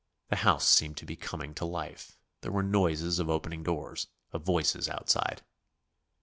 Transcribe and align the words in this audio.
The 0.31 0.37
house 0.37 0.67
seemed 0.67 0.97
to 0.97 1.05
be 1.05 1.15
coming 1.15 1.53
to 1.53 1.63
life; 1.63 2.17
there 2.41 2.51
were 2.51 2.63
noises 2.63 3.19
of 3.19 3.29
opening 3.29 3.61
doors, 3.61 4.07
of 4.31 4.41
voices 4.41 4.89
outside. 4.89 5.43